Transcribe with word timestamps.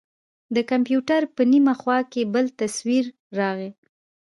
د 0.55 0.57
کمپيوټر 0.71 1.21
په 1.35 1.41
نيمه 1.51 1.73
خوا 1.79 1.97
کښې 2.11 2.23
بل 2.33 2.45
تصوير 2.59 3.05
راغى. 3.37 3.69